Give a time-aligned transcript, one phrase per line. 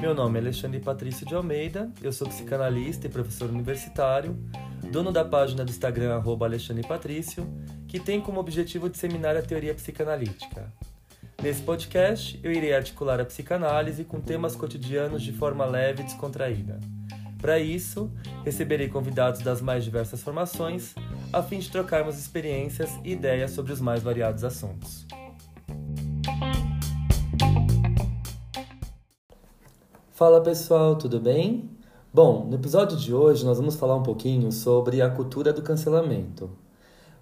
[0.00, 4.38] Meu nome é Alexandre Patrício de Almeida, eu sou psicanalista e professor universitário,
[4.92, 7.46] dono da página do Instagram Alexandre Patrício,
[7.88, 10.70] que tem como objetivo disseminar a teoria psicanalítica.
[11.42, 16.78] Nesse podcast, eu irei articular a psicanálise com temas cotidianos de forma leve e descontraída.
[17.40, 18.12] Para isso,
[18.44, 20.94] receberei convidados das mais diversas formações,
[21.32, 25.06] a fim de trocarmos experiências e ideias sobre os mais variados assuntos.
[30.14, 31.68] Fala pessoal, tudo bem?
[32.12, 36.48] Bom, no episódio de hoje nós vamos falar um pouquinho sobre a cultura do cancelamento.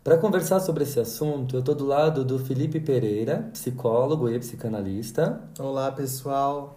[0.04, 5.40] Para conversar sobre esse assunto, eu estou do lado do Felipe Pereira, psicólogo e psicanalista.
[5.58, 6.76] Olá pessoal,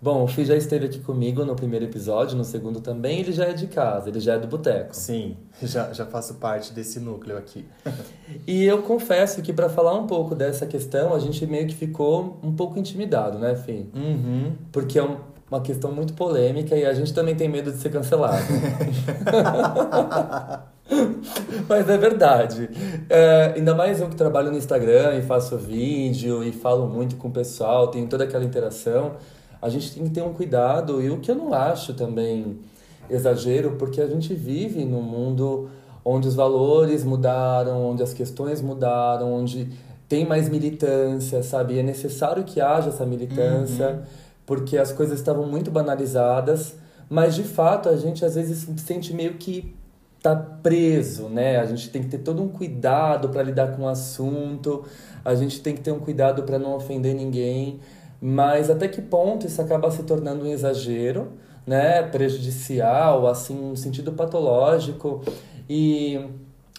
[0.00, 3.46] Bom, o Fih já esteve aqui comigo no primeiro episódio, no segundo também, ele já
[3.46, 4.94] é de casa, ele já é do boteco.
[4.94, 7.64] Sim, já, já faço parte desse núcleo aqui.
[8.46, 12.38] e eu confesso que para falar um pouco dessa questão, a gente meio que ficou
[12.42, 13.88] um pouco intimidado, né, Fih?
[13.94, 14.52] Uhum.
[14.70, 15.08] Porque é
[15.50, 18.44] uma questão muito polêmica e a gente também tem medo de ser cancelado.
[21.68, 22.68] Mas é verdade.
[23.08, 27.28] É, ainda mais eu que trabalho no Instagram e faço vídeo e falo muito com
[27.28, 29.16] o pessoal, tenho toda aquela interação
[29.66, 32.58] a gente tem que ter um cuidado, e o que eu não acho também
[33.10, 35.68] exagero, porque a gente vive num mundo
[36.04, 39.68] onde os valores mudaram, onde as questões mudaram, onde
[40.08, 41.74] tem mais militância, sabe?
[41.74, 44.02] E é necessário que haja essa militância, uhum.
[44.46, 46.76] porque as coisas estavam muito banalizadas,
[47.10, 49.74] mas de fato a gente às vezes se sente meio que
[50.22, 51.58] tá preso, né?
[51.58, 54.84] A gente tem que ter todo um cuidado para lidar com o assunto,
[55.24, 57.80] a gente tem que ter um cuidado para não ofender ninguém.
[58.20, 61.32] Mas até que ponto isso acaba se tornando um exagero,
[61.66, 65.22] né, prejudicial, assim, um sentido patológico
[65.68, 66.24] e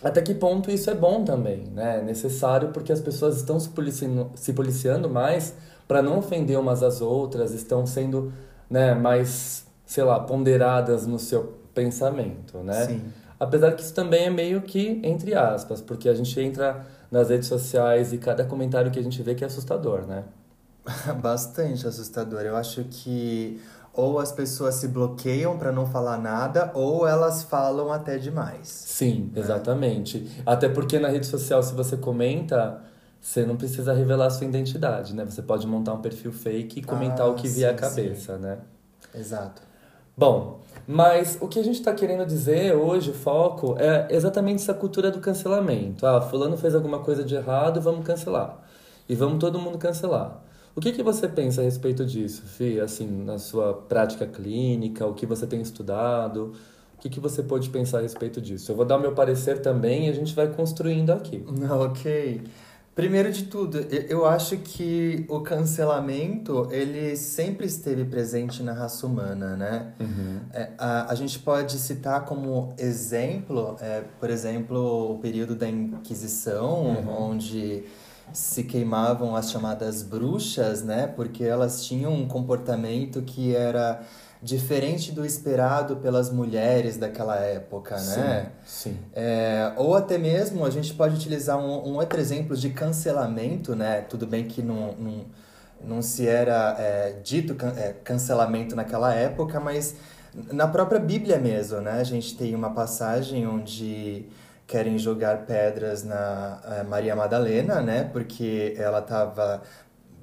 [0.02, 2.02] até que ponto isso é bom também, né?
[2.02, 5.56] Necessário porque as pessoas estão se policiando, se policiando mais
[5.88, 8.32] para não ofender umas às outras, estão sendo,
[8.70, 12.86] né, mais, sei lá, ponderadas no seu pensamento, né?
[12.86, 13.02] Sim.
[13.40, 17.48] Apesar que isso também é meio que entre aspas, porque a gente entra nas redes
[17.48, 20.24] sociais e cada comentário que a gente vê que é assustador, né?
[21.22, 22.42] Bastante assustador.
[22.42, 23.62] Eu acho que
[23.98, 28.68] ou as pessoas se bloqueiam para não falar nada, ou elas falam até demais.
[28.68, 29.42] Sim, né?
[29.42, 30.32] exatamente.
[30.46, 32.80] Até porque na rede social, se você comenta,
[33.20, 35.26] você não precisa revelar a sua identidade, né?
[35.26, 38.42] Você pode montar um perfil fake e comentar ah, o que vier à cabeça, sim.
[38.42, 38.60] né?
[39.16, 39.64] Exato.
[40.16, 44.76] Bom, mas o que a gente está querendo dizer hoje, o foco, é exatamente essa
[44.76, 46.06] cultura do cancelamento.
[46.06, 48.60] Ah, fulano fez alguma coisa de errado, vamos cancelar.
[49.10, 50.44] E vamos todo mundo cancelar.
[50.78, 52.80] O que, que você pensa a respeito disso, Fih?
[52.80, 56.54] Assim, na sua prática clínica, o que você tem estudado?
[56.96, 58.72] O que, que você pode pensar a respeito disso?
[58.72, 61.44] Eu vou dar o meu parecer também e a gente vai construindo aqui.
[61.68, 62.44] Ok.
[62.94, 69.56] Primeiro de tudo, eu acho que o cancelamento, ele sempre esteve presente na raça humana,
[69.56, 69.94] né?
[70.00, 70.40] Uhum.
[70.54, 76.84] É, a, a gente pode citar como exemplo, é, por exemplo, o período da Inquisição,
[76.86, 77.32] uhum.
[77.32, 77.84] onde
[78.34, 81.08] se queimavam as chamadas bruxas, né?
[81.08, 84.02] Porque elas tinham um comportamento que era
[84.42, 88.52] diferente do esperado pelas mulheres daquela época, né?
[88.66, 88.92] Sim.
[88.92, 89.00] sim.
[89.14, 94.02] É, ou até mesmo a gente pode utilizar um, um, outro exemplo de cancelamento, né?
[94.02, 95.26] Tudo bem que não, não,
[95.84, 99.96] não se era é, dito can, é, cancelamento naquela época, mas
[100.52, 101.94] na própria Bíblia mesmo, né?
[101.94, 104.28] A gente tem uma passagem onde
[104.68, 108.04] querem jogar pedras na uh, Maria Madalena, né?
[108.12, 109.64] Porque ela estava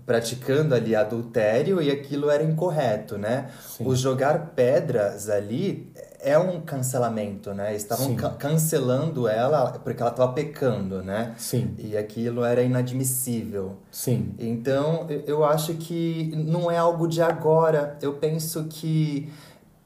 [0.07, 3.51] praticando ali adultério e aquilo era incorreto, né?
[3.67, 3.87] Sim.
[3.87, 5.91] O jogar pedras ali
[6.21, 7.75] é um cancelamento, né?
[7.75, 11.35] Estavam ca cancelando ela porque ela estava pecando, né?
[11.39, 11.75] Sim.
[11.79, 13.77] E aquilo era inadmissível.
[13.91, 14.35] Sim.
[14.39, 17.97] Então, eu acho que não é algo de agora.
[18.03, 19.31] Eu penso que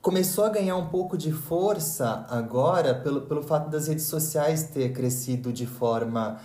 [0.09, 4.91] começou a ganhar um pouco de força agora pelo, pelo fato das redes sociais ter
[4.91, 6.41] crescido de forma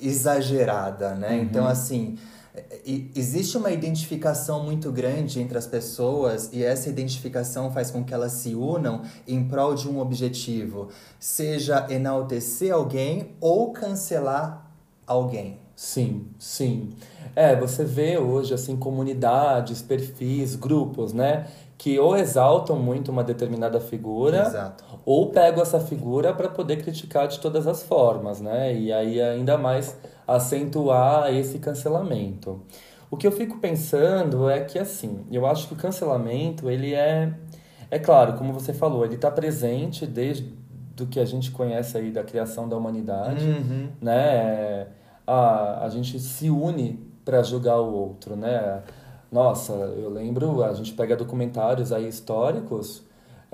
[0.00, 1.32] exagerada, né?
[1.32, 1.42] Uhum.
[1.42, 2.16] Então, assim,
[3.14, 8.32] existe uma identificação muito grande entre as pessoas e essa identificação faz com que elas
[8.32, 10.88] se unam em prol de um objetivo,
[11.20, 14.72] seja enaltecer alguém ou cancelar
[15.06, 15.58] alguém.
[15.76, 16.90] Sim, sim.
[17.36, 21.46] É, você vê hoje assim comunidades, perfis, grupos, né,
[21.82, 24.84] que ou exaltam muito uma determinada figura, Exato.
[25.04, 28.72] ou pegam essa figura para poder criticar de todas as formas, né?
[28.72, 32.62] E aí ainda mais acentuar esse cancelamento.
[33.10, 37.34] O que eu fico pensando é que assim, eu acho que o cancelamento, ele é
[37.90, 40.54] é claro, como você falou, ele está presente desde
[40.94, 43.88] do que a gente conhece aí da criação da humanidade, uhum.
[44.00, 44.86] né?
[45.26, 48.82] a, a gente se une para julgar o outro, né?
[49.32, 53.02] Nossa, eu lembro, a gente pega documentários aí históricos,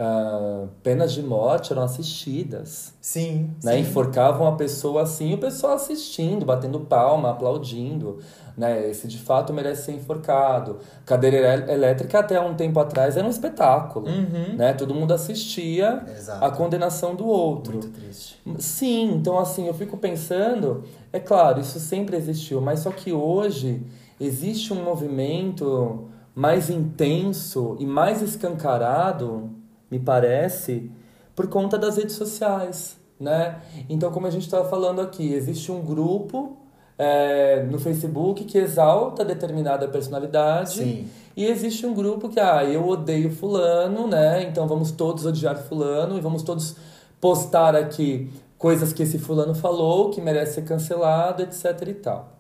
[0.01, 2.95] Uh, penas de morte eram assistidas.
[3.01, 3.51] Sim.
[3.65, 3.73] Né?
[3.73, 3.81] sim.
[3.81, 8.21] Enforcavam a pessoa assim, o pessoal assistindo, batendo palma, aplaudindo.
[8.57, 8.89] Né?
[8.89, 10.79] Esse de fato merece ser enforcado.
[11.05, 14.07] Cadeira elétrica, até um tempo atrás, era um espetáculo.
[14.07, 14.55] Uhum.
[14.57, 14.73] Né?
[14.73, 16.45] Todo mundo assistia Exato.
[16.45, 17.73] a condenação do outro.
[17.73, 18.41] Muito triste.
[18.61, 23.83] Sim, então assim, eu fico pensando, é claro, isso sempre existiu, mas só que hoje
[24.21, 29.51] existe um movimento mais intenso e mais escancarado
[29.91, 30.91] me parece,
[31.35, 33.61] por conta das redes sociais, né?
[33.89, 36.57] Então, como a gente estava falando aqui, existe um grupo
[36.99, 41.09] é, no Facebook que exalta determinada personalidade Sim.
[41.37, 44.43] e existe um grupo que, ah, eu odeio fulano, né?
[44.43, 46.77] Então vamos todos odiar fulano e vamos todos
[47.21, 52.38] postar aqui coisas que esse fulano falou, que merece ser cancelado, etc e tal.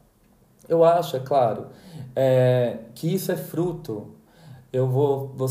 [0.69, 1.69] Eu acho, é claro,
[2.15, 4.15] é, que isso é fruto.
[4.73, 5.49] Eu vou, vou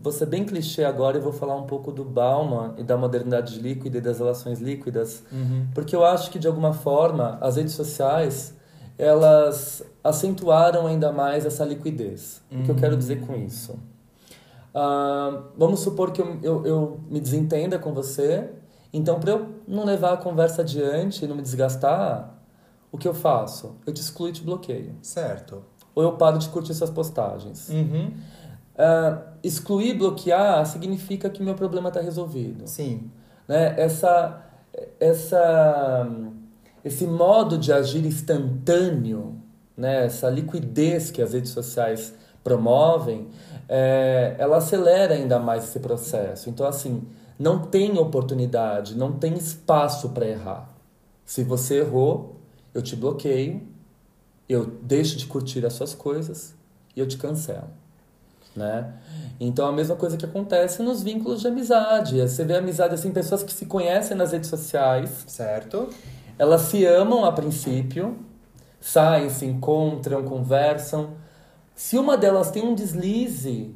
[0.00, 3.58] Vou ser bem clichê agora e vou falar um pouco do Bauman e da modernidade
[3.58, 5.66] líquida e das relações líquidas, uhum.
[5.74, 8.54] porque eu acho que de alguma forma as redes sociais
[8.96, 12.40] elas acentuaram ainda mais essa liquidez.
[12.48, 12.60] Uhum.
[12.60, 13.72] O que eu quero dizer com isso?
[14.72, 18.50] Uh, vamos supor que eu, eu, eu me desentenda com você,
[18.92, 22.37] então para eu não levar a conversa adiante e não me desgastar,
[22.90, 23.76] o que eu faço?
[23.86, 24.94] Eu te excluo e te bloqueio.
[25.02, 25.64] Certo.
[25.94, 27.68] Ou eu paro de curtir suas postagens.
[27.68, 28.12] Uhum.
[28.78, 32.66] Uh, excluir, bloquear, significa que meu problema está resolvido.
[32.66, 33.10] Sim.
[33.46, 33.74] Né?
[33.76, 34.44] Essa,
[35.00, 36.08] essa,
[36.84, 39.36] esse modo de agir instantâneo,
[39.76, 40.06] né?
[40.06, 42.14] essa liquidez que as redes sociais
[42.44, 43.28] promovem,
[43.68, 46.48] é, ela acelera ainda mais esse processo.
[46.48, 47.02] Então, assim,
[47.38, 50.70] não tem oportunidade, não tem espaço para errar.
[51.24, 52.37] Se você errou,
[52.74, 53.62] eu te bloqueio,
[54.48, 56.54] eu deixo de curtir as suas coisas
[56.96, 57.68] e eu te cancelo
[58.58, 58.92] né?
[59.40, 62.20] Então a mesma coisa que acontece nos vínculos de amizade.
[62.20, 65.24] Você vê amizade assim, pessoas que se conhecem nas redes sociais.
[65.26, 65.88] Certo.
[66.38, 68.18] Elas se amam a princípio,
[68.80, 71.10] saem, se encontram, conversam.
[71.74, 73.74] Se uma delas tem um deslize,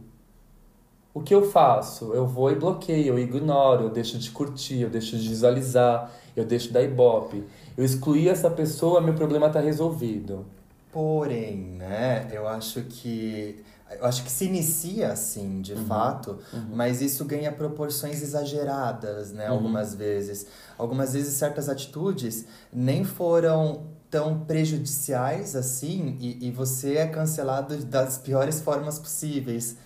[1.15, 2.13] o que eu faço?
[2.13, 6.45] Eu vou e bloqueio, eu ignoro, eu deixo de curtir, eu deixo de visualizar, eu
[6.45, 7.45] deixo da ibope.
[7.77, 10.45] Eu excluí essa pessoa, meu problema está resolvido.
[10.93, 13.65] Porém, né, eu acho que
[13.99, 15.87] eu acho que se inicia assim, de uhum.
[15.87, 16.71] fato, uhum.
[16.75, 19.49] mas isso ganha proporções exageradas, né?
[19.49, 19.57] Uhum.
[19.57, 20.47] Algumas vezes.
[20.79, 28.19] Algumas vezes certas atitudes nem foram tão prejudiciais assim e, e você é cancelado das
[28.19, 29.77] piores formas possíveis.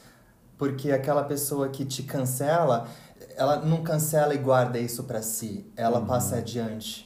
[0.58, 2.88] Porque aquela pessoa que te cancela,
[3.36, 6.06] ela não cancela e guarda isso para si, ela uhum.
[6.06, 7.05] passa adiante.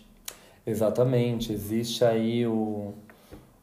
[0.70, 2.94] Exatamente, existe aí o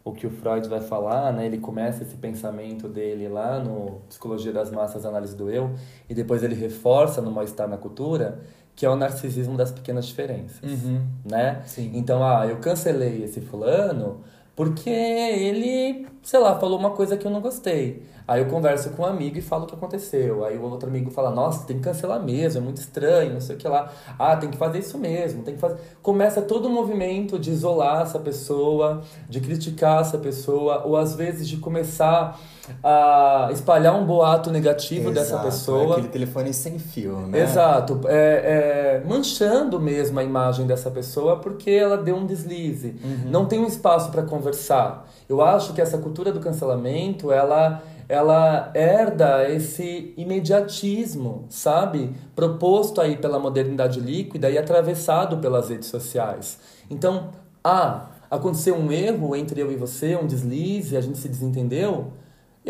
[0.07, 1.45] o que o Freud vai falar, né?
[1.45, 5.71] Ele começa esse pensamento dele lá no Psicologia das Massas, Análise do Eu,
[6.09, 8.39] e depois ele reforça no Mal-Estar na Cultura,
[8.73, 11.01] que é o narcisismo das pequenas diferenças, uhum.
[11.29, 11.61] né?
[11.65, 11.91] Sim.
[11.93, 14.21] Então, ah, eu cancelei esse fulano
[14.57, 18.01] porque ele, sei lá, falou uma coisa que eu não gostei.
[18.27, 20.43] Aí eu converso com um amigo e falo o que aconteceu.
[20.43, 23.55] Aí o outro amigo fala: Nossa, tem que cancelar mesmo, é muito estranho, não sei
[23.55, 23.93] o que lá.
[24.17, 25.77] Ah, tem que fazer isso mesmo, tem que fazer.
[26.01, 31.47] Começa todo um movimento de isolar essa pessoa, de criticar essa pessoa, ou às vezes
[31.47, 32.39] de começar
[32.83, 35.93] a espalhar um boato negativo Exato, dessa pessoa.
[35.93, 37.43] Aquele telefone sem fio, né?
[37.43, 38.01] Exato.
[38.05, 42.95] É, é, manchando mesmo a imagem dessa pessoa porque ela deu um deslize.
[43.03, 43.29] Uhum.
[43.29, 45.07] Não tem um espaço para conversar.
[45.27, 52.15] Eu acho que essa cultura do cancelamento, ela ela herda esse imediatismo, sabe?
[52.33, 56.57] Proposto aí pela modernidade líquida e atravessado pelas redes sociais.
[56.89, 57.31] Então,
[57.61, 62.13] ah, aconteceu um erro entre eu e você, um deslize, a gente se desentendeu,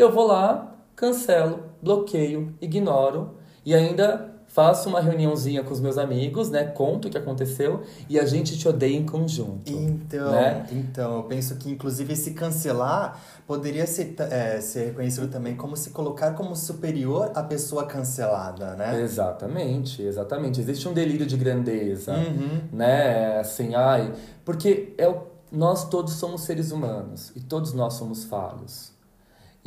[0.00, 6.50] eu vou lá, cancelo, bloqueio, ignoro e ainda faço uma reuniãozinha com os meus amigos,
[6.50, 6.64] né?
[6.64, 9.70] Conto o que aconteceu e a gente te odeia em conjunto.
[9.70, 10.66] Então, né?
[10.72, 15.90] então eu penso que inclusive esse cancelar poderia ser, é, ser reconhecido também como se
[15.90, 19.00] colocar como superior à pessoa cancelada, né?
[19.02, 20.60] Exatamente, exatamente.
[20.60, 22.62] Existe um delírio de grandeza, uhum.
[22.72, 23.38] né?
[23.38, 24.12] Assim, ai,
[24.44, 25.14] porque é
[25.50, 28.97] nós todos somos seres humanos e todos nós somos falhos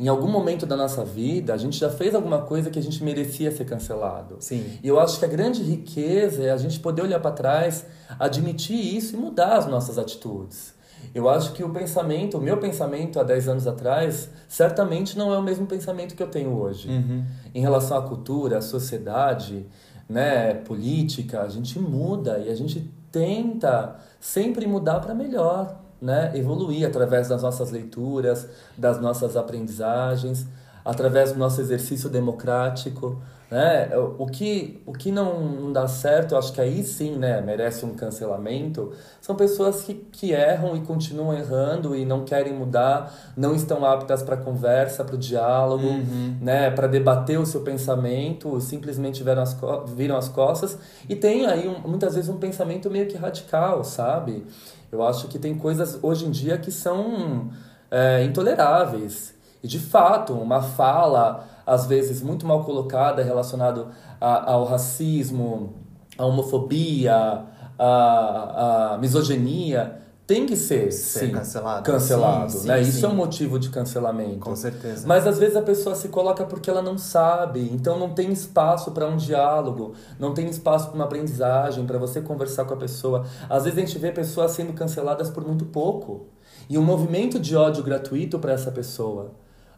[0.02, 3.04] em algum momento da nossa vida, a gente já fez alguma coisa que a gente
[3.04, 4.36] merecia ser cancelado.
[4.40, 4.78] Sim.
[4.82, 7.86] E eu acho que a grande riqueza é a gente poder olhar para trás,
[8.18, 10.74] admitir isso e mudar as nossas atitudes.
[11.14, 15.38] Eu acho que o pensamento, o meu pensamento há 10 anos atrás, certamente não é
[15.38, 16.88] o mesmo pensamento que eu tenho hoje.
[16.88, 17.24] Uhum.
[17.54, 19.64] Em relação à cultura, à sociedade,
[20.08, 26.86] né, política, a gente muda e a gente tenta sempre mudar para melhor né, evoluir
[26.86, 30.46] através das nossas leituras, das nossas aprendizagens,
[30.84, 33.22] através do nosso exercício democrático.
[33.52, 33.90] Né?
[34.18, 38.92] O, que, o que não dá certo, acho que aí sim né, merece um cancelamento,
[39.20, 44.22] são pessoas que, que erram e continuam errando e não querem mudar, não estão aptas
[44.22, 46.38] para conversa, para o diálogo, uhum.
[46.40, 49.54] né, para debater o seu pensamento, simplesmente viram as,
[49.94, 54.46] viram as costas e tem aí um, muitas vezes um pensamento meio que radical, sabe?
[54.92, 57.50] Eu acho que tem coisas hoje em dia que são
[57.90, 59.34] é, intoleráveis.
[59.62, 63.88] E de fato, uma fala, às vezes muito mal colocada, relacionado
[64.20, 65.72] a, ao racismo,
[66.18, 67.46] à homofobia,
[67.78, 69.98] à, à misoginia,
[70.32, 71.82] tem que ser, ser sim, cancelado.
[71.82, 72.82] cancelado sim, né?
[72.82, 74.38] Sim, Isso é um motivo de cancelamento.
[74.38, 75.06] Com certeza.
[75.06, 78.92] Mas às vezes a pessoa se coloca porque ela não sabe, então não tem espaço
[78.92, 83.26] para um diálogo, não tem espaço para uma aprendizagem, para você conversar com a pessoa.
[83.48, 86.28] Às vezes a gente vê pessoas sendo canceladas por muito pouco.
[86.66, 89.32] E um movimento de ódio gratuito para essa pessoa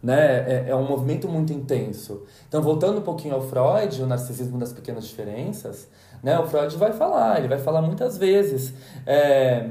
[0.04, 0.44] né?
[0.46, 2.24] É, é, um movimento muito intenso.
[2.46, 5.88] Então, voltando um pouquinho ao Freud, o narcisismo das pequenas diferenças,
[6.22, 6.38] né?
[6.38, 8.74] O Freud vai falar, ele vai falar muitas vezes.
[9.06, 9.70] É,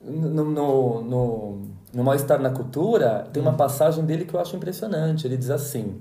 [0.00, 1.58] no, no, no,
[1.92, 3.56] no Mal-Estar na Cultura, tem uma hum.
[3.56, 5.26] passagem dele que eu acho impressionante.
[5.26, 6.00] Ele diz assim: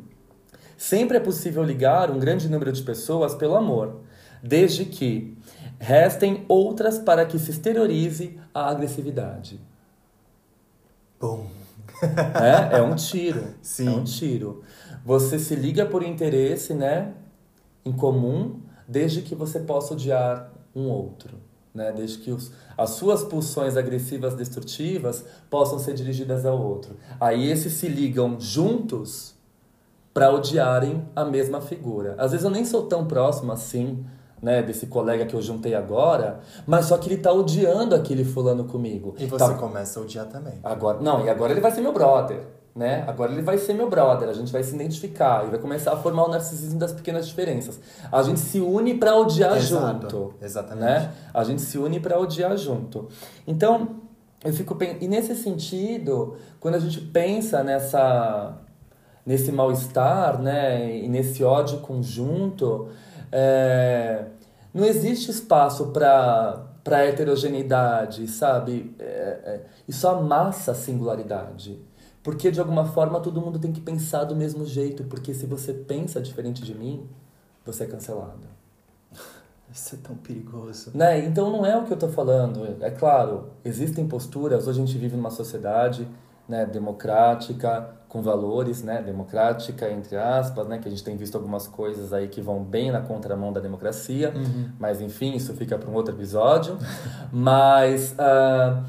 [0.78, 4.02] Sempre é possível ligar um grande número de pessoas pelo amor,
[4.44, 5.36] desde que
[5.80, 9.60] restem outras para que se exteriorize a agressividade.
[11.20, 11.48] Bom.
[12.00, 13.56] É, é um tiro.
[13.60, 13.88] Sim.
[13.88, 14.62] É um tiro.
[15.04, 17.12] Você se liga por interesse, né?
[17.84, 21.47] Em comum, desde que você possa odiar um outro.
[21.78, 21.94] Né?
[21.96, 26.96] Desde que os, as suas pulsões agressivas destrutivas possam ser dirigidas ao outro.
[27.22, 29.36] Aí esses se ligam juntos
[30.12, 32.16] para odiarem a mesma figura.
[32.18, 34.04] Às vezes eu nem sou tão próximo assim
[34.42, 38.64] né, desse colega que eu juntei agora, mas só que ele tá odiando aquele fulano
[38.64, 39.14] comigo.
[39.20, 39.54] E você tá...
[39.54, 40.56] começa a odiar também.
[40.64, 42.42] Agora, não, e agora ele vai ser meu brother,
[42.78, 43.04] né?
[43.08, 45.98] Agora ele vai ser meu brother, a gente vai se identificar e vai começar a
[45.98, 47.80] formar o narcisismo das pequenas diferenças.
[48.12, 50.02] A gente se une para odiar Exato.
[50.02, 50.34] junto.
[50.40, 50.86] Exatamente.
[50.86, 51.12] Né?
[51.34, 53.08] A gente se une para odiar junto.
[53.48, 53.98] Então,
[54.46, 58.60] eu fico e nesse sentido, quando a gente pensa nessa
[59.26, 62.88] nesse mal-estar, né, e nesse ódio conjunto,
[63.30, 64.24] é,
[64.74, 68.96] não existe espaço para para heterogeneidade, sabe?
[68.98, 71.86] É, é, isso amassa a singularidade.
[72.28, 75.74] Porque de alguma forma todo mundo tem que pensar do mesmo jeito, porque se você
[75.74, 77.08] pensa diferente de mim,
[77.66, 78.42] você é cancelado.
[79.74, 80.92] Isso é tão perigoso.
[80.94, 81.26] Né?
[81.26, 82.76] Então não é o que eu estou falando.
[82.82, 86.06] É claro, existem posturas, hoje a gente vive numa sociedade
[86.50, 91.66] né, democrática, com valores, né, democrática, entre aspas, né, que a gente tem visto algumas
[91.66, 94.70] coisas aí que vão bem na contramão da democracia, uhum.
[94.78, 96.78] mas enfim, isso fica para um outro episódio.
[97.32, 98.84] mas uh,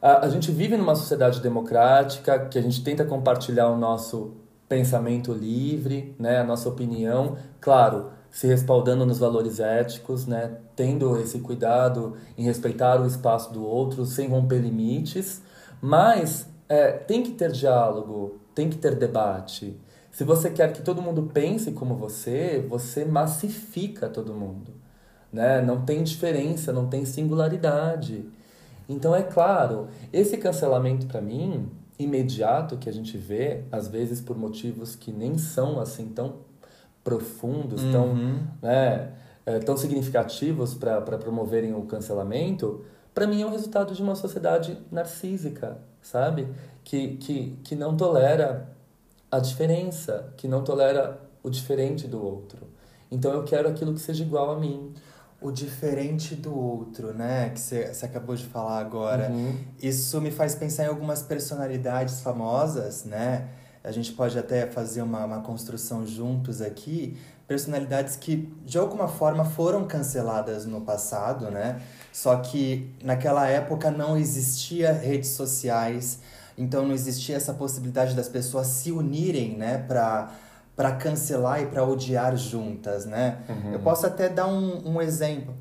[0.00, 4.34] a, a gente vive numa sociedade democrática que a gente tenta compartilhar o nosso
[4.68, 11.40] pensamento livre, né, a nossa opinião, claro, se respaldando nos valores éticos, né, tendo esse
[11.40, 15.42] cuidado em respeitar o espaço do outro, sem romper limites,
[15.80, 19.76] mas é, tem que ter diálogo, tem que ter debate.
[20.12, 24.72] Se você quer que todo mundo pense como você, você massifica todo mundo.
[25.32, 25.60] Né?
[25.60, 28.28] Não tem diferença, não tem singularidade.
[28.90, 34.36] Então, é claro, esse cancelamento para mim, imediato, que a gente vê, às vezes por
[34.36, 36.38] motivos que nem são assim tão
[37.04, 37.92] profundos, uhum.
[37.92, 38.14] tão,
[38.60, 39.12] né,
[39.46, 44.76] é, tão significativos para promoverem o cancelamento, para mim é o resultado de uma sociedade
[44.90, 46.48] narcísica, sabe?
[46.82, 48.68] Que, que, que não tolera
[49.30, 52.66] a diferença, que não tolera o diferente do outro.
[53.08, 54.92] Então eu quero aquilo que seja igual a mim.
[55.40, 57.50] O diferente do outro, né?
[57.50, 59.30] Que você acabou de falar agora.
[59.30, 59.56] Uhum.
[59.82, 63.48] Isso me faz pensar em algumas personalidades famosas, né?
[63.82, 67.16] A gente pode até fazer uma, uma construção juntos aqui.
[67.48, 71.80] Personalidades que, de alguma forma, foram canceladas no passado, né?
[72.12, 76.20] Só que naquela época não existia redes sociais,
[76.58, 80.30] então não existia essa possibilidade das pessoas se unirem, né, para
[80.80, 83.36] para cancelar e para odiar juntas, né?
[83.46, 83.74] Uhum.
[83.74, 85.54] Eu posso até dar um, um exemplo.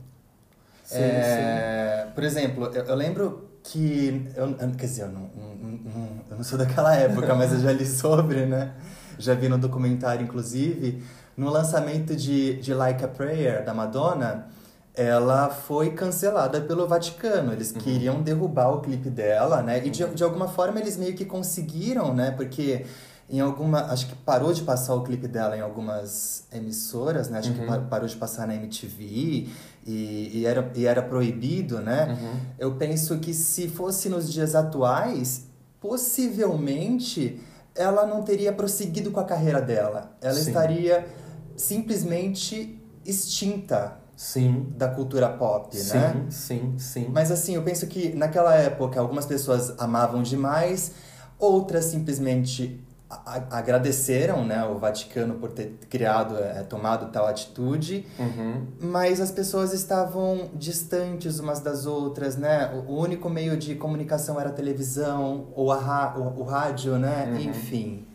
[0.85, 2.11] Sim, é, sim.
[2.15, 6.43] Por exemplo, eu, eu lembro que eu, quer dizer, eu não, não, não, eu não
[6.45, 8.71] sou daquela época, mas eu já li sobre, né?
[9.17, 11.03] Já vi no documentário, inclusive,
[11.35, 14.47] no lançamento de, de Like a Prayer da Madonna
[14.95, 17.53] ela foi cancelada pelo Vaticano.
[17.53, 17.77] Eles uhum.
[17.77, 19.85] queriam derrubar o clipe dela, né?
[19.85, 22.31] E de, de alguma forma eles meio que conseguiram, né?
[22.31, 22.85] Porque
[23.29, 23.81] em alguma.
[23.91, 27.39] Acho que parou de passar o clipe dela em algumas emissoras, né?
[27.39, 27.88] Acho que Uhum.
[27.88, 29.48] parou de passar na MTV
[29.86, 32.17] e, e, era, e era proibido, né?
[32.19, 32.39] Uhum.
[32.57, 35.45] Eu penso que se fosse nos dias atuais,
[35.79, 37.41] possivelmente
[37.75, 40.12] ela não teria prosseguido com a carreira dela.
[40.21, 40.48] Ela Sim.
[40.50, 41.07] estaria
[41.55, 44.67] simplesmente extinta Sim.
[44.75, 46.25] da cultura pop, Sim, né?
[46.29, 47.07] sim, sim.
[47.13, 50.91] Mas assim, eu penso que naquela época algumas pessoas amavam demais,
[51.38, 58.67] outras simplesmente agradeceram, né, o Vaticano por ter criado, é, tomado tal atitude, Uhum.
[58.79, 62.71] mas as pessoas estavam distantes umas das outras, né?
[62.87, 67.27] O único meio de comunicação era a televisão ou a o, o rádio, né?
[67.31, 67.39] Uhum.
[67.49, 68.05] Enfim.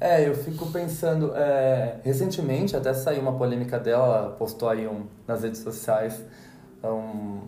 [0.00, 1.32] É, eu fico pensando.
[1.34, 6.22] é, recentemente até saiu uma polêmica dela, ela postou aí um, nas redes sociais
[6.84, 7.40] um,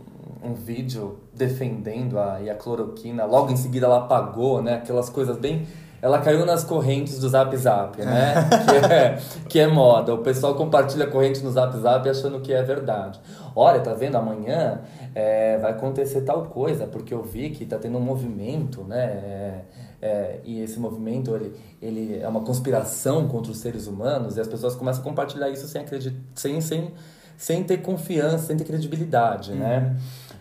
[0.42, 3.25] um vídeo defendendo a, a cloroquina.
[3.25, 4.75] Logo em seguida ela apagou, né?
[4.75, 5.66] Aquelas coisas bem.
[6.02, 8.35] Ela caiu nas correntes do Zap Zap, né?
[8.64, 10.14] que, é, que é moda.
[10.14, 13.21] O pessoal compartilha corrente no Zap Zap achando que é verdade.
[13.54, 14.16] Olha, tá vendo?
[14.16, 14.80] Amanhã
[15.14, 19.04] é, vai acontecer tal coisa, porque eu vi que tá tendo um movimento, né?
[19.04, 19.61] É,
[20.02, 24.49] é, e esse movimento, ele, ele é uma conspiração contra os seres humanos, e as
[24.49, 26.90] pessoas começam a compartilhar isso sem acreditar, sem, sem,
[27.37, 29.97] sem ter confiança, sem ter credibilidade, né?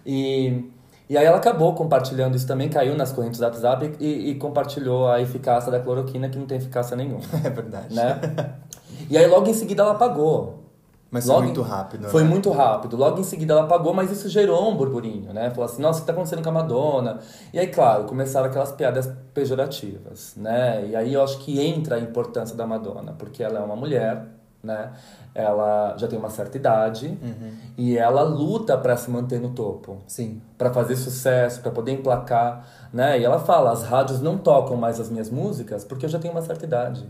[0.06, 0.72] E,
[1.10, 5.08] e aí ela acabou compartilhando isso também, caiu nas correntes do WhatsApp e, e compartilhou
[5.10, 7.96] a eficácia da cloroquina, que não tem eficácia nenhuma, É verdade.
[7.96, 8.20] né?
[9.10, 10.60] E aí logo em seguida ela apagou.
[11.12, 12.08] Mas Logo foi muito em- rápido.
[12.10, 12.30] Foi né?
[12.30, 12.96] muito rápido.
[12.96, 15.50] Logo em seguida ela apagou, mas isso gerou um burburinho, né?
[15.50, 17.18] Falou assim, nossa, o que tá acontecendo com a Madonna?
[17.52, 20.86] E aí, claro, começaram aquelas piadas pejorativas, né?
[20.88, 24.24] E aí eu acho que entra a importância da Madonna, porque ela é uma mulher,
[24.64, 24.92] né?
[25.34, 27.52] Ela já tem uma certa idade Uhum.
[27.78, 30.42] e ela luta para se manter no topo Sim.
[30.58, 33.20] para fazer sucesso, para poder emplacar, né?
[33.20, 36.34] E ela fala, as rádios não tocam mais as minhas músicas porque eu já tenho
[36.34, 37.06] uma certa idade.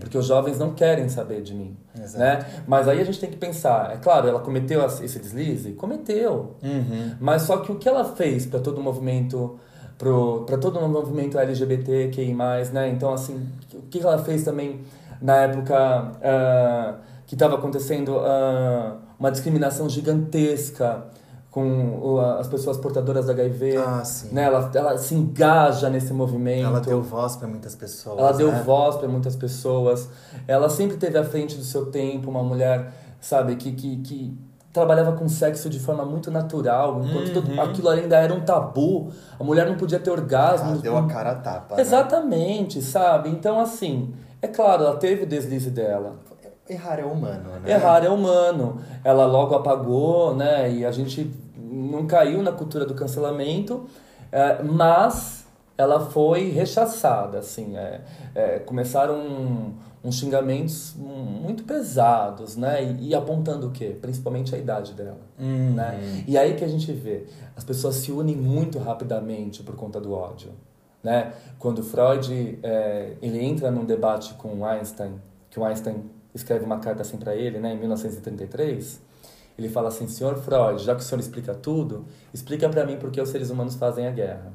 [0.00, 2.18] Porque os jovens não querem saber de mim, Exato.
[2.18, 2.44] né?
[2.66, 6.56] Mas aí a gente tem que pensar, é claro, ela cometeu esse deslize, cometeu.
[6.62, 7.14] Uhum.
[7.18, 9.58] Mas só que o que ela fez para todo o movimento
[10.46, 12.34] para todo o movimento LGBTQI+,
[12.72, 12.88] né?
[12.90, 14.80] Então assim, o que ela fez também
[15.20, 16.94] na época ah,
[17.26, 21.04] que estava acontecendo ah, uma discriminação gigantesca
[21.50, 24.44] com as pessoas portadoras da HIV, Ah, né?
[24.44, 26.66] Ela, ela se engaja nesse movimento.
[26.66, 28.18] Ela deu voz para muitas pessoas.
[28.18, 28.62] Ela deu né?
[28.64, 30.08] voz para muitas pessoas.
[30.46, 34.38] Ela sempre teve à frente do seu tempo, uma mulher, sabe, que, que, que
[34.72, 37.60] trabalhava com sexo de forma muito natural, enquanto Uhum.
[37.60, 39.10] aquilo ainda era um tabu.
[39.40, 40.72] A mulher não podia ter orgasmo.
[40.72, 41.76] Ela deu a cara a tapa.
[41.76, 41.80] né?
[41.80, 43.30] Exatamente, sabe?
[43.30, 46.16] Então, assim, é claro, ela teve o deslize dela.
[46.68, 47.70] Errar é humano, né?
[47.72, 48.80] Errar é humano.
[49.02, 50.70] Ela logo apagou, né?
[50.70, 53.86] E a gente não caiu na cultura do cancelamento,
[54.30, 55.46] é, mas
[55.78, 57.76] ela foi rechaçada, assim.
[57.76, 58.00] é,
[58.34, 59.72] é, começaram
[60.04, 62.84] uns xingamentos muito pesados, né?
[63.00, 63.96] E, e apontando o quê?
[64.00, 65.72] Principalmente a idade dela, Uhum.
[65.74, 66.22] né?
[66.26, 67.24] E aí que a gente vê,
[67.56, 70.50] as pessoas se unem muito rapidamente por conta do ódio,
[71.02, 71.32] né?
[71.58, 77.02] Quando Freud, é, ele entra num debate com Einstein, que o Einstein escreve uma carta
[77.02, 79.00] assim para ele, né, em 1933,
[79.58, 83.10] ele fala assim: "Senhor Freud, já que o senhor explica tudo, explica para mim por
[83.10, 84.52] que os seres humanos fazem a guerra".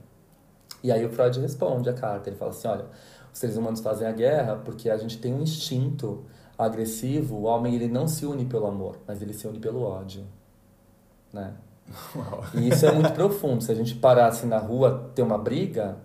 [0.84, 2.86] E aí o Freud responde a carta, ele fala assim: "Olha,
[3.34, 6.24] os seres humanos fazem a guerra porque a gente tem um instinto
[6.58, 10.24] agressivo, o homem ele não se une pelo amor, mas ele se une pelo ódio",
[11.32, 11.54] né?
[12.16, 12.46] Uau.
[12.54, 13.62] E isso é muito profundo.
[13.62, 15.98] Se a gente parar assim na rua, ter uma briga,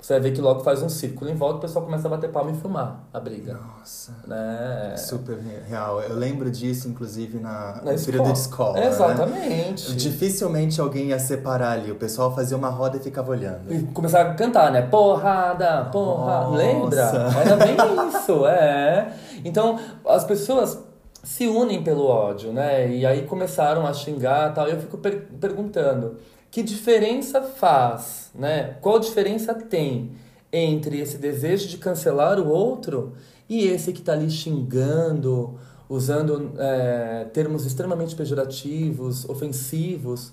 [0.00, 2.30] você vai ver que logo faz um círculo em volta, o pessoal começa a bater
[2.30, 3.54] palma e filmar a briga.
[3.78, 4.12] Nossa.
[4.26, 4.94] Né?
[4.96, 6.00] Super real.
[6.00, 8.74] Eu lembro disso, inclusive, na, Na no período de escola.
[8.80, 8.86] né?
[8.88, 9.94] Exatamente.
[9.96, 11.90] Dificilmente alguém ia separar ali.
[11.92, 13.72] O pessoal fazia uma roda e ficava olhando.
[13.72, 14.82] E começar a cantar, né?
[14.82, 16.46] Porrada, porrada.
[16.46, 16.56] Nossa.
[16.56, 17.00] Lembra?
[17.44, 17.76] Era bem
[18.08, 19.12] isso, é.
[19.44, 20.78] Então, as pessoas
[21.22, 22.90] se unem pelo ódio, né?
[22.90, 24.66] E aí começaram a xingar e tal.
[24.68, 26.16] E eu fico per- perguntando,
[26.50, 28.76] que diferença faz, né?
[28.80, 30.12] Qual diferença tem
[30.52, 33.14] entre esse desejo de cancelar o outro
[33.48, 35.58] e esse que tá ali xingando,
[35.88, 40.32] usando é, termos extremamente pejorativos, ofensivos?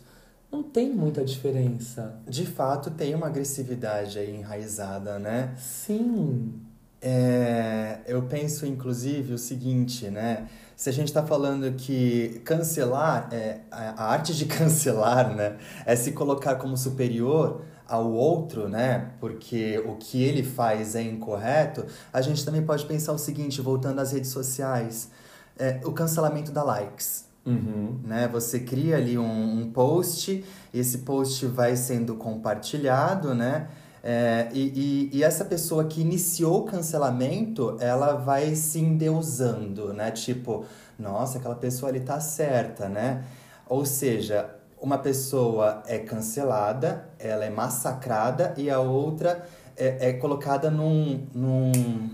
[0.52, 2.20] Não tem muita diferença.
[2.28, 5.54] De fato, tem uma agressividade aí enraizada, né?
[5.58, 6.54] Sim.
[7.02, 10.48] É, eu penso, inclusive, o seguinte, né?
[10.76, 15.58] Se a gente está falando que cancelar, é, a arte de cancelar, né?
[15.86, 19.12] É se colocar como superior ao outro, né?
[19.20, 21.86] Porque o que ele faz é incorreto.
[22.12, 25.10] A gente também pode pensar o seguinte, voltando às redes sociais,
[25.58, 28.02] é, o cancelamento da likes Uhum.
[28.04, 28.28] né?
[28.28, 33.70] Você cria ali um, um post, esse post vai sendo compartilhado, né?
[34.04, 40.12] É, e, e, e, essa pessoa que iniciou o cancelamento, ela vai se endeusando, né?
[40.12, 40.66] Tipo,
[40.98, 43.24] nossa, aquela pessoa ali tá certa, né?
[43.68, 44.50] Ou seja,
[44.82, 52.10] uma pessoa é cancelada, ela é massacrada e a outra é, é colocada num, num,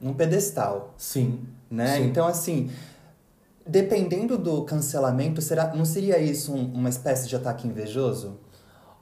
[0.00, 0.94] num pedestal.
[0.96, 1.40] Sim.
[1.70, 1.96] Né?
[1.96, 2.04] Sim.
[2.04, 2.70] Então, assim,
[3.66, 8.38] dependendo do cancelamento, será, não seria isso um, uma espécie de ataque invejoso?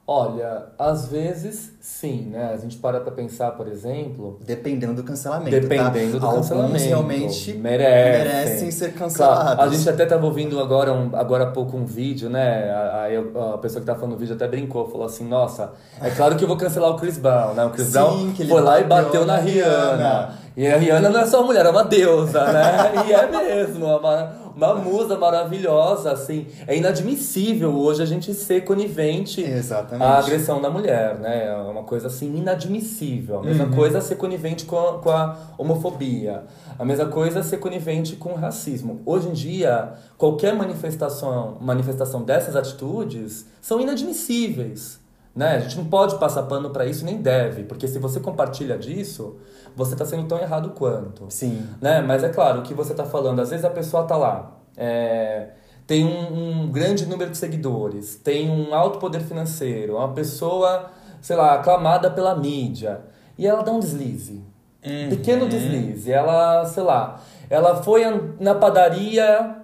[0.07, 2.51] Olha, às vezes sim, né?
[2.53, 4.41] A gente para pra pensar, por exemplo.
[4.45, 5.51] Dependendo do cancelamento.
[5.51, 6.19] Dependendo tá?
[6.19, 6.85] do Alguns cancelamento.
[6.85, 8.25] realmente merecem.
[8.25, 9.55] merecem ser cancelados.
[9.55, 12.73] Claro, a gente até estava ouvindo agora, um, agora há pouco um vídeo, né?
[12.93, 16.11] Aí a, a, pessoa que tá falando no vídeo até brincou, falou assim: Nossa, é
[16.11, 17.65] claro que eu vou cancelar o Chris Brown, né?
[17.65, 19.97] O Chris Sim, Brown que ele foi lá e bateu na, na Rihanna.
[19.97, 20.41] Rihanna.
[20.57, 22.93] E a Rihanna não é só mulher, é uma deusa, né?
[23.07, 24.33] e é mesmo, uma,
[24.66, 26.46] uma musa maravilhosa, assim.
[26.66, 30.05] É inadmissível hoje a gente ser conivente Exatamente.
[30.05, 31.46] à agressão da mulher, né?
[31.46, 33.40] É uma coisa assim inadmissível.
[33.40, 36.44] A mesma coisa é ser conivente com a, com a homofobia.
[36.79, 39.01] A mesma coisa é ser conivente com o racismo.
[39.07, 45.00] Hoje em dia, qualquer manifestação, manifestação dessas atitudes são inadmissíveis.
[45.35, 45.57] Né?
[45.57, 49.37] A gente não pode passar pano para isso, nem deve, porque se você compartilha disso,
[49.77, 51.27] você está sendo tão errado quanto.
[51.29, 51.66] Sim.
[51.81, 52.01] Né?
[52.01, 55.51] Mas é claro, o que você está falando, às vezes a pessoa está lá, é,
[55.87, 60.90] tem um, um, grande número de seguidores, tem um alto poder financeiro, uma pessoa,
[61.21, 63.01] sei lá, aclamada pela mídia,
[63.38, 64.45] e ela dá um deslize.
[64.85, 65.09] Uhum.
[65.11, 66.11] Pequeno deslize.
[66.11, 68.03] Ela, sei lá, ela foi
[68.38, 69.57] na padaria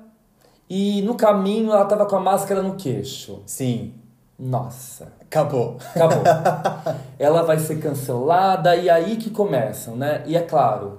[0.68, 3.42] e no caminho ela tava com a máscara no queixo.
[3.46, 3.94] Sim.
[4.38, 5.12] Nossa.
[5.20, 5.78] Acabou.
[5.94, 6.22] Acabou.
[7.18, 10.22] ela vai ser cancelada e aí que começam, né?
[10.26, 10.98] E é claro,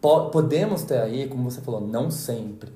[0.00, 2.72] po podemos ter aí, como você falou, não sempre.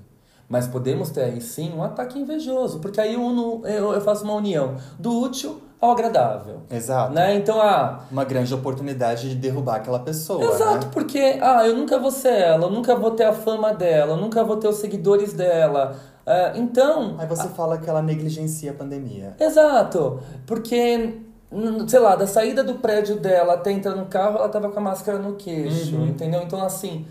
[0.48, 4.34] Mas podemos ter aí sim um ataque invejoso, porque aí eu, eu, eu faço uma
[4.34, 6.62] união do útil ao agradável.
[6.70, 7.12] Exato.
[7.14, 7.36] Né?
[7.36, 10.44] Então, ah, Uma grande oportunidade de derrubar aquela pessoa.
[10.44, 10.90] Exato, né?
[10.92, 14.16] porque, ah, eu nunca vou ser ela, eu nunca vou ter a fama dela, eu
[14.16, 15.96] nunca vou ter os seguidores dela.
[16.30, 17.16] Ah, então.
[17.18, 19.34] Aí você fala que ela negligencia a pandemia.
[19.40, 21.18] Exato, porque,
[21.88, 24.82] sei lá, da saída do prédio dela até entrar no carro, ela tava com a
[24.82, 26.06] máscara no queixo, Uhum.
[26.06, 26.40] entendeu?
[26.42, 27.04] Então, assim,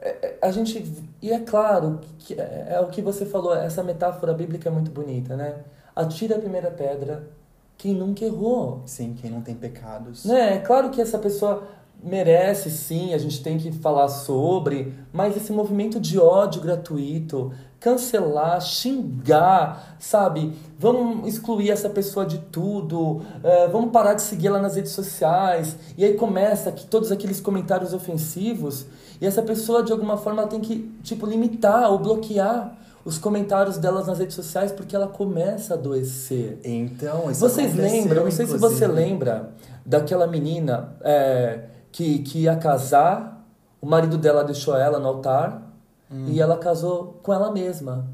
[0.00, 0.84] é- é- a gente.
[1.20, 4.90] E é claro, que é, é o que você falou, essa metáfora bíblica é muito
[4.90, 5.56] bonita, né?
[5.94, 7.28] Atira a primeira pedra
[7.76, 8.80] quem nunca errou.
[8.86, 10.24] Sim, quem não tem pecados.
[10.24, 10.54] Né?
[10.54, 11.64] É claro que essa pessoa
[12.02, 18.60] merece, sim, a gente tem que falar sobre, mas esse movimento de ódio gratuito, cancelar,
[18.60, 20.52] xingar, sabe?
[20.78, 25.76] Vamos excluir essa pessoa de tudo, eh, vamos parar de seguir ela nas redes sociais.
[25.96, 28.86] E aí começa que todos aqueles comentários ofensivos,
[29.20, 34.06] e essa pessoa, de alguma forma, tem que, tipo, limitar ou bloquear os comentários delas
[34.06, 36.58] nas redes sociais porque ela começa a adoecer.
[36.64, 39.50] Então, isso Vocês lembram, não sei se você lembra
[39.84, 41.60] daquela menina é,
[41.92, 43.46] que, que ia casar,
[43.80, 45.70] o marido dela deixou ela no altar
[46.12, 46.26] Hum.
[46.28, 48.06] e ela casou com ela mesma.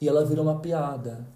[0.00, 1.26] E ela virou uma piada.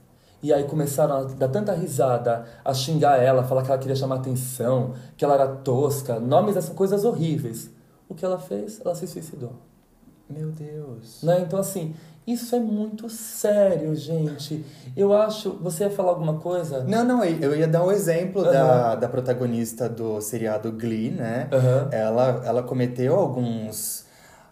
[0.43, 4.17] E aí começaram a dar tanta risada, a xingar ela, falar que ela queria chamar
[4.17, 7.71] atenção, que ela era tosca, nomes dessas coisas horríveis.
[8.09, 8.81] O que ela fez?
[8.85, 9.53] Ela se suicidou.
[10.29, 11.23] Meu Deus.
[11.23, 11.41] Né?
[11.41, 11.95] Então, assim,
[12.27, 14.65] isso é muito sério, gente.
[14.97, 15.51] Eu acho.
[15.63, 16.83] Você ia falar alguma coisa?
[16.85, 18.53] Não, não, eu ia dar um exemplo Aham.
[18.53, 21.49] da, da protagonista do seriado Glee, né?
[21.53, 21.89] Aham.
[21.93, 24.06] Ela, ela cometeu alguns,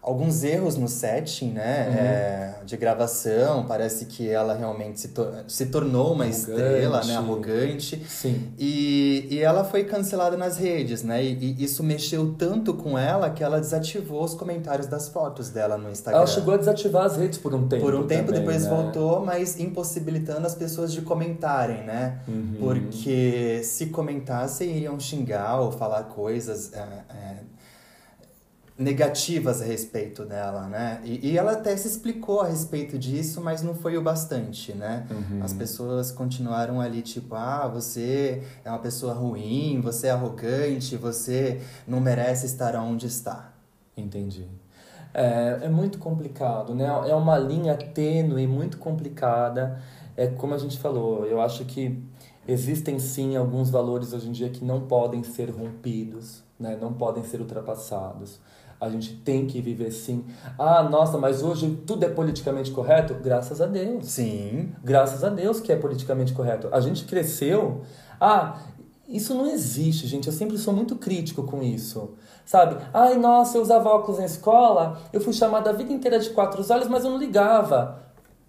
[0.05, 1.87] alguns erros no setting, né?
[1.89, 1.95] Uhum.
[1.97, 3.65] É, de gravação.
[3.65, 6.39] Parece que ela realmente se, to- se tornou uma Arrogante.
[6.51, 7.15] estrela, né?
[7.15, 8.05] Arrogante.
[8.07, 8.51] Sim.
[8.57, 11.23] E, e ela foi cancelada nas redes, né?
[11.23, 15.75] E, e isso mexeu tanto com ela que ela desativou os comentários das fotos dela
[15.77, 16.19] no Instagram.
[16.19, 17.83] Ela chegou a desativar as redes por um tempo.
[17.83, 18.69] Por um tempo, também, depois né?
[18.69, 22.19] voltou, mas impossibilitando as pessoas de comentarem, né?
[22.27, 22.57] Uhum.
[22.59, 27.35] Porque se comentassem, iriam xingar ou falar coisas é, é,
[28.77, 30.99] negativas a respeito dela, né?
[31.03, 35.07] E, e ela até se explicou a respeito disso, mas não foi o bastante, né?
[35.09, 35.41] Uhum.
[35.41, 41.61] As pessoas continuaram ali, tipo, ah, você é uma pessoa ruim, você é arrogante, você
[41.87, 43.53] não merece estar onde está.
[43.95, 44.45] Entendi.
[45.13, 46.85] É, é muito complicado, né?
[47.07, 49.81] É uma linha tênue, muito complicada.
[50.17, 52.03] É como a gente falou, eu acho que
[52.45, 56.77] existem sim alguns valores hoje em dia que não podem ser rompidos, né?
[56.79, 58.41] Não podem ser ultrapassados.
[58.79, 60.25] A gente tem que viver sim.
[60.59, 63.13] Ah, nossa, mas hoje tudo é politicamente correto?
[63.15, 64.05] Graças a Deus.
[64.05, 66.67] Sim, Graças a Deus que é politicamente correto.
[66.71, 67.81] A gente cresceu.
[68.19, 68.59] Ah,
[69.07, 70.27] isso não existe, gente.
[70.27, 72.15] Eu sempre sou muito crítico com isso.
[72.45, 72.77] Sabe?
[72.93, 76.63] Ai, nossa, eu usava óculos na escola, eu fui chamada a vida inteira de quatro
[76.71, 78.03] olhos, mas eu não ligava.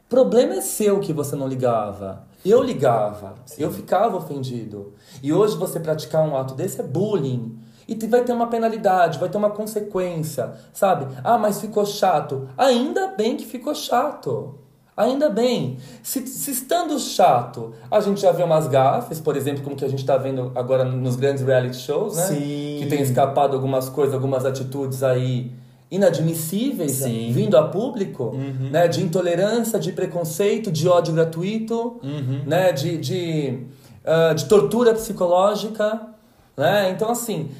[0.08, 2.24] Problema é seu que você não ligava.
[2.44, 3.62] Eu ligava, Sim.
[3.62, 4.92] eu ficava ofendido.
[5.22, 7.58] E hoje você praticar um ato desse é bullying.
[7.88, 11.06] E vai ter uma penalidade, vai ter uma consequência, sabe?
[11.22, 12.48] Ah, mas ficou chato.
[12.58, 14.58] Ainda bem que ficou chato.
[14.96, 15.76] Ainda bem.
[16.02, 19.88] Se, se, estando chato, a gente já vê umas gafes, por exemplo, como que a
[19.88, 22.22] gente está vendo agora nos grandes reality shows, né?
[22.22, 22.78] Sim.
[22.80, 25.52] Que tem escapado algumas coisas, algumas atitudes aí
[25.90, 27.30] inadmissíveis Sim.
[27.30, 28.70] vindo a público, uhum.
[28.70, 28.88] né?
[28.88, 32.42] De intolerância, de preconceito, de ódio gratuito, uhum.
[32.46, 32.72] né?
[32.72, 33.58] De, de,
[34.02, 36.08] uh, de tortura psicológica,
[36.56, 36.90] né?
[36.90, 37.50] Então, assim,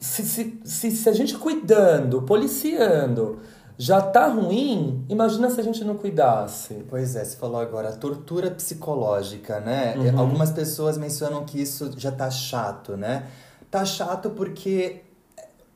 [0.00, 3.38] se, se, se, se a gente cuidando, policiando
[3.80, 6.84] já tá ruim, imagina se a gente não cuidasse.
[6.90, 9.94] Pois é, você falou agora, tortura psicológica, né?
[9.96, 10.20] Uhum.
[10.20, 13.26] Algumas pessoas mencionam que isso já tá chato, né?
[13.70, 15.00] Tá chato porque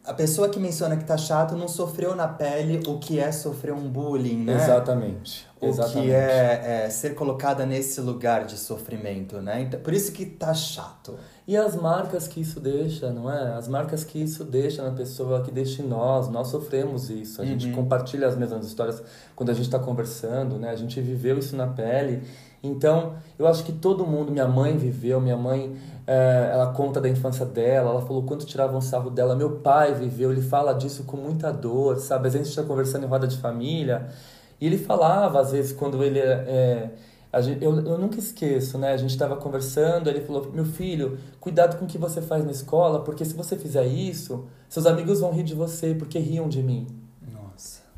[0.05, 3.73] a pessoa que menciona que tá chato não sofreu na pele o que é sofrer
[3.73, 4.55] um bullying, né?
[4.55, 5.47] Exatamente.
[5.59, 6.09] O Exatamente.
[6.09, 9.63] que é, é, ser colocada nesse lugar de sofrimento, né?
[9.63, 11.19] Então, por isso que tá chato.
[11.49, 13.55] E as marcas que isso deixa, não é?
[13.55, 16.29] As marcas que isso deixa na pessoa, que deixa em nós.
[16.29, 17.41] Nós sofremos isso.
[17.41, 17.51] A uhum.
[17.51, 19.03] gente compartilha as mesmas histórias
[19.35, 20.69] quando a gente está conversando, né?
[20.69, 22.23] A gente viveu isso na pele.
[22.63, 27.47] Então, eu acho que todo mundo, minha mãe viveu, minha mãe ela conta da infância
[27.47, 29.35] dela, ela falou quanto tiravam sarro dela.
[29.35, 32.27] Meu pai viveu, ele fala disso com muita dor, sabe?
[32.27, 34.09] Às vezes a gente está conversando em roda de família
[34.61, 36.19] e ele falava, às vezes, quando ele.
[36.19, 36.91] É,
[37.33, 38.93] é gente, eu, eu nunca esqueço, né?
[38.93, 42.51] A gente estava conversando, ele falou: Meu filho, cuidado com o que você faz na
[42.51, 46.63] escola, porque se você fizer isso, seus amigos vão rir de você porque riam de
[46.63, 47.04] mim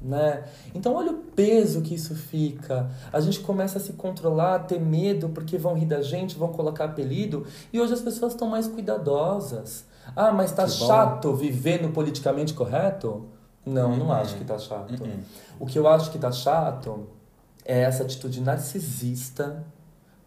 [0.01, 0.45] né?
[0.75, 2.91] Então olha o peso que isso fica.
[3.13, 6.49] A gente começa a se controlar, a ter medo porque vão rir da gente, vão
[6.49, 9.85] colocar apelido, e hoje as pessoas estão mais cuidadosas.
[10.15, 13.27] Ah, mas tá chato viver no politicamente correto?
[13.65, 14.95] Não, não acho que tá chato.
[15.59, 17.09] O que eu acho que tá chato
[17.65, 19.65] é essa atitude narcisista,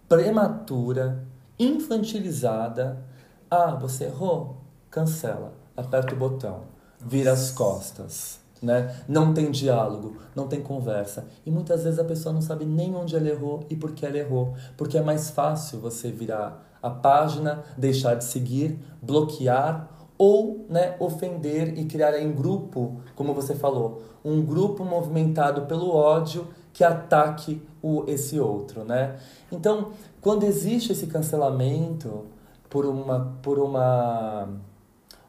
[0.10, 1.24] prematura,
[1.58, 3.02] infantilizada.
[3.50, 4.58] Ah, você errou?
[4.92, 5.54] Cancela.
[5.78, 6.64] Aperta o botão.
[7.00, 8.96] Vira as costas né?
[9.08, 11.28] Não tem diálogo, não tem conversa.
[11.46, 14.18] E muitas vezes a pessoa não sabe nem onde ela errou e por que ela
[14.18, 14.54] errou.
[14.78, 21.78] Porque é mais fácil você virar a página, deixar de seguir, bloquear ou né, ofender
[21.80, 28.04] e criar um grupo, como você falou, um grupo movimentado pelo ódio que ataque o,
[28.08, 29.18] esse outro, né?
[29.52, 29.92] Então,
[30.22, 32.26] quando existe esse cancelamento
[32.70, 34.50] por uma, por uma,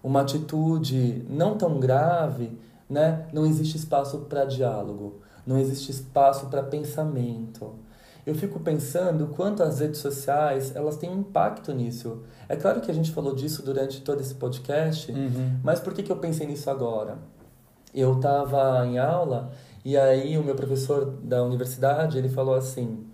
[0.02, 2.58] uma atitude não tão grave,
[2.90, 3.26] né?
[3.32, 7.74] Não existe espaço para diálogo, não existe espaço para pensamento.
[8.26, 12.22] Eu fico pensando quanto as redes sociais elas têm um impacto nisso.
[12.48, 15.58] É claro que a gente falou disso durante todo esse podcast, uhum.
[15.62, 17.18] mas por que, que eu pensei nisso agora?
[17.94, 19.52] Eu estava em aula
[19.84, 23.06] e aí o meu professor da universidade ele falou assim,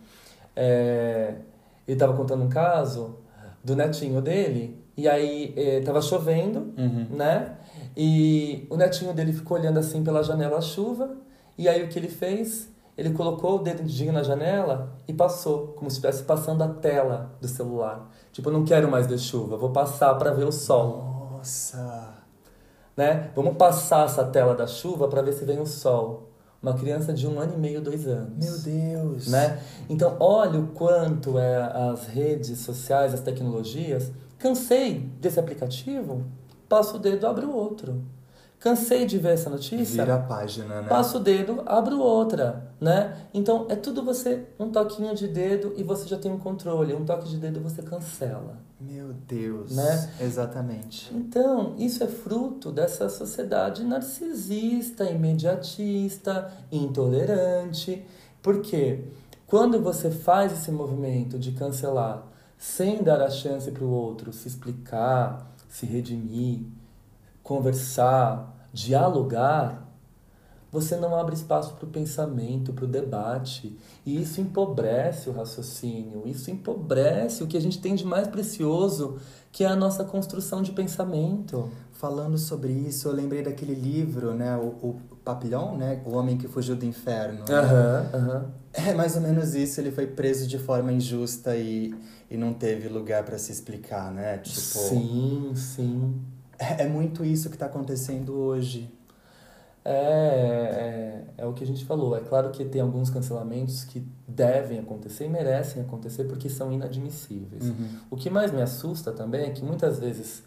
[0.54, 1.36] é,
[1.86, 3.16] ele estava contando um caso
[3.62, 7.06] do netinho dele e aí estava é, chovendo, uhum.
[7.10, 7.56] né?
[7.96, 11.16] E o netinho dele ficou olhando assim pela janela a chuva,
[11.56, 12.68] e aí o que ele fez?
[12.96, 17.48] Ele colocou o dedinho na janela e passou, como se estivesse passando a tela do
[17.48, 18.10] celular.
[18.32, 21.32] Tipo, não quero mais ver chuva, vou passar para ver o sol.
[21.32, 22.14] Nossa!
[22.96, 23.30] Né?
[23.34, 26.30] Vamos passar essa tela da chuva para ver se vem o sol.
[26.62, 28.32] Uma criança de um ano e meio, dois anos.
[28.44, 29.28] Meu Deus!
[29.28, 29.60] Né?
[29.88, 31.56] Então, olha o quanto é
[31.90, 34.10] as redes sociais, as tecnologias.
[34.38, 36.24] Cansei desse aplicativo
[36.68, 38.02] passo o dedo, abro outro.
[38.58, 40.02] Cansei de ver essa notícia.
[40.02, 40.88] Vira a página, né?
[40.88, 43.16] Passo o dedo, abro outra, né?
[43.32, 46.94] Então é tudo você, um toquinho de dedo e você já tem um controle.
[46.94, 48.56] Um toque de dedo você cancela.
[48.80, 49.74] Meu Deus.
[49.74, 50.12] Né?
[50.20, 51.14] Exatamente.
[51.14, 58.04] Então, isso é fruto dessa sociedade narcisista, imediatista, intolerante.
[58.42, 59.04] Porque
[59.46, 62.26] quando você faz esse movimento de cancelar
[62.58, 66.60] sem dar a chance para o outro se explicar, se redimir,
[67.42, 69.86] conversar, dialogar,
[70.72, 73.78] você não abre espaço para o pensamento, para o debate.
[74.04, 79.18] E isso empobrece o raciocínio, isso empobrece o que a gente tem de mais precioso,
[79.52, 81.70] que é a nossa construção de pensamento.
[81.98, 86.46] Falando sobre isso, eu lembrei daquele livro, né, o, o Papillon, né, O Homem que
[86.46, 87.44] Fugiu do Inferno.
[87.48, 88.44] Uhum, uhum.
[88.72, 91.94] É mais ou menos isso, ele foi preso de forma injusta e
[92.30, 94.38] e não teve lugar para se explicar, né?
[94.38, 96.20] Tipo, sim, sim.
[96.58, 98.92] É, é muito isso que está acontecendo hoje.
[99.84, 102.16] É, é, é, o que a gente falou.
[102.16, 107.66] É claro que tem alguns cancelamentos que devem acontecer e merecem acontecer porque são inadmissíveis.
[107.66, 107.88] Uhum.
[108.10, 110.42] O que mais me assusta também é que muitas vezes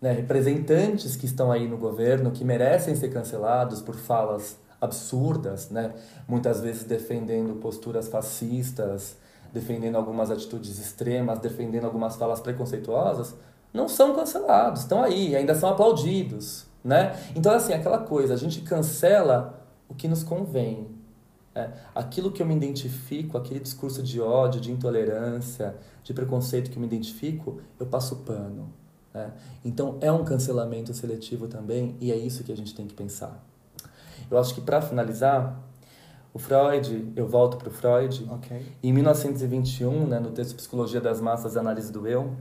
[0.00, 5.92] né, representantes que estão aí no governo, que merecem ser cancelados por falas absurdas, né,
[6.26, 9.16] muitas vezes defendendo posturas fascistas,
[9.52, 13.34] defendendo algumas atitudes extremas, defendendo algumas falas preconceituosas,
[13.72, 17.16] não são cancelados, estão aí, ainda são aplaudidos, né?
[17.34, 20.88] Então, assim, aquela coisa, a gente cancela o que nos convém.
[21.54, 26.76] É, aquilo que eu me identifico, aquele discurso de ódio, de intolerância, de preconceito que
[26.76, 28.72] eu me identifico, eu passo pano.
[29.18, 29.32] Né?
[29.64, 33.44] Então, é um cancelamento seletivo também, e é isso que a gente tem que pensar.
[34.30, 35.60] Eu acho que, para finalizar,
[36.32, 38.66] o Freud, eu volto para o Freud, Ok.
[38.82, 42.34] em 1921, né, no texto Psicologia das Massas Análise do Eu,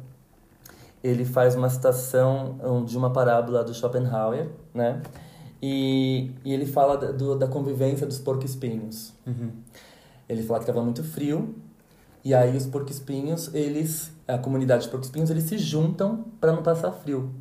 [1.04, 5.02] ele faz uma citação de uma parábola do Schopenhauer, né?
[5.62, 9.14] E, e ele fala da, do, da convivência dos porco-espinhos.
[9.26, 9.52] Uhum.
[10.28, 11.56] Ele fala que estava muito frio,
[12.28, 16.92] e aí os porco-espinhos, eles, a comunidade de porco-espinhos, eles se juntam para não passar
[16.92, 17.32] frio.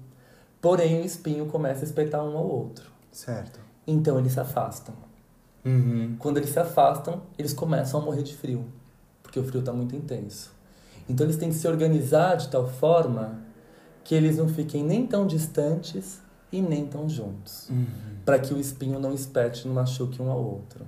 [0.60, 2.88] Porém, o espinho começa a espetar um ao outro.
[3.10, 3.58] Certo.
[3.84, 4.94] Então, eles se afastam.
[5.64, 6.14] Uhum.
[6.20, 8.64] Quando eles se afastam, eles começam a morrer de frio,
[9.24, 10.52] porque o frio está muito intenso.
[11.08, 13.40] Então eles têm que se organizar de tal forma
[14.04, 16.20] que eles não fiquem nem tão distantes
[16.52, 17.86] e nem tão juntos, Uhum.
[18.24, 20.86] para que o espinho não espete não machuque um ao outro.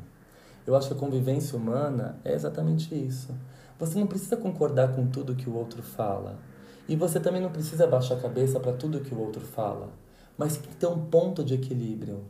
[0.64, 3.34] Eu acho que a convivência humana é exatamente isso.
[3.78, 6.38] Você não precisa concordar com tudo que o outro fala.
[6.88, 9.90] E você também não precisa baixar a cabeça para tudo que o outro fala.
[10.36, 12.24] Mas tem que ter um ponto de equilíbrio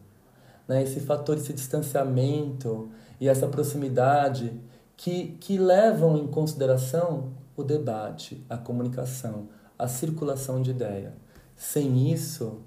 [0.69, 4.53] né, esse fator, esse distanciamento e essa proximidade
[4.97, 11.15] que, que levam em consideração o debate, a comunicação, a circulação de ideia.
[11.57, 12.61] Sem isso,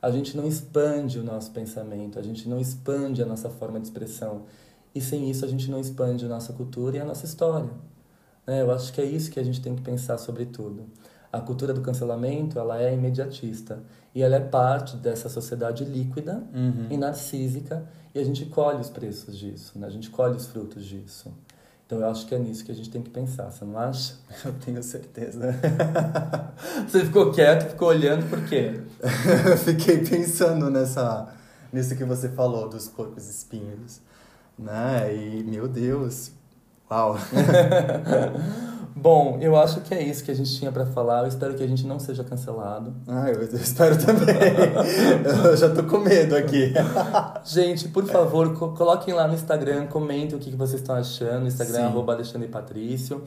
[0.00, 3.88] a gente não expande o nosso pensamento, a gente não expande a nossa forma de
[3.88, 4.44] expressão.
[4.94, 7.68] E sem isso, a gente não expande a nossa cultura e a nossa história.
[8.48, 8.62] Né?
[8.62, 10.86] Eu acho que é isso que a gente tem que pensar sobre tudo.
[11.30, 13.78] A cultura do cancelamento, ela é imediatista.
[14.14, 16.86] E ela é parte dessa sociedade líquida Uhum.
[16.90, 17.84] e narcísica.
[18.14, 19.86] E a gente colhe os preços disso, né?
[19.86, 21.32] A gente colhe os frutos disso.
[21.86, 24.14] Então eu acho que é nisso que a gente tem que pensar, você não acha?
[24.44, 25.54] Eu tenho certeza.
[26.88, 28.80] Você ficou quieto, ficou olhando, por quê?
[29.50, 31.28] Eu fiquei pensando nessa,
[31.72, 34.00] nisso que você falou dos porcos espinhos,
[34.58, 35.14] né?
[35.14, 36.32] E meu Deus,
[36.90, 37.16] uau.
[39.00, 41.20] Bom, eu acho que é isso que a gente tinha pra falar.
[41.22, 42.92] Eu espero que a gente não seja cancelado.
[43.06, 44.34] Ah, eu espero também.
[45.44, 46.72] Eu já tô com medo aqui.
[47.46, 51.46] Gente, por favor, co- coloquem lá no Instagram, comentem o que vocês estão achando.
[51.46, 51.86] Instagram é Sim.
[51.86, 53.22] arroba Alexandre Patrício.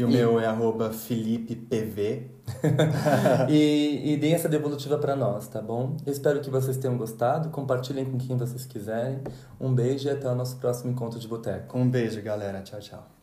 [0.00, 2.30] E o meu é arroba FelipePV.
[3.48, 5.96] e, e deem essa devolutiva pra nós, tá bom?
[6.06, 7.50] Eu espero que vocês tenham gostado.
[7.50, 9.20] Compartilhem com quem vocês quiserem.
[9.60, 11.78] Um beijo e até o nosso próximo encontro de boteco.
[11.78, 12.62] Um beijo, galera.
[12.62, 13.19] Tchau, tchau.